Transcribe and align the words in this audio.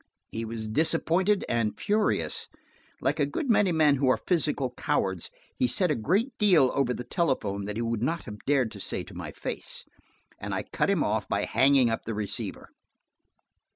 He 0.31 0.45
was 0.45 0.67
disappointed 0.67 1.45
and 1.47 1.79
furious; 1.79 2.47
like 3.01 3.19
a 3.19 3.25
good 3.27 3.51
many 3.51 3.71
men 3.71 3.97
who 3.97 4.09
are 4.09 4.17
physical 4.17 4.71
cowards, 4.73 5.29
he 5.59 5.67
said 5.67 5.91
a 5.91 5.95
great 5.95 6.35
deal 6.39 6.71
over 6.73 6.91
the 6.91 7.03
telephone 7.03 7.65
that 7.65 7.75
he 7.75 7.83
would 7.83 8.01
not 8.01 8.23
have 8.23 8.39
dared 8.47 8.71
to 8.71 8.79
say 8.79 9.03
to 9.03 9.13
my 9.13 9.31
face, 9.31 9.85
and 10.39 10.55
I 10.55 10.63
cut 10.63 10.89
him 10.89 11.03
off 11.03 11.29
by 11.29 11.43
hanging 11.45 11.91
up 11.91 12.05
the 12.05 12.15
receiver. 12.15 12.69